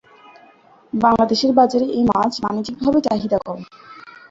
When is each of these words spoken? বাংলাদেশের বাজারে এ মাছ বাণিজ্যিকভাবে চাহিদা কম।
বাংলাদেশের 0.93 1.51
বাজারে 1.53 1.85
এ 1.91 2.01
মাছ 2.09 2.31
বাণিজ্যিকভাবে 2.43 2.99
চাহিদা 3.07 3.37
কম। 3.45 3.59